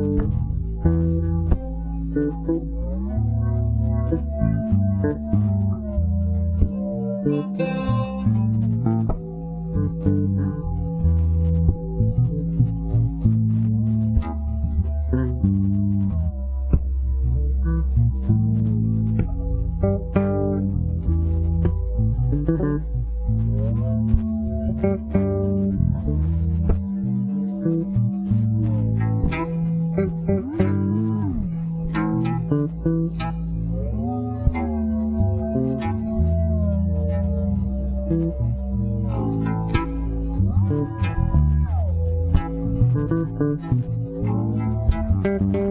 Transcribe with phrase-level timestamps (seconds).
[45.23, 45.70] Gracias.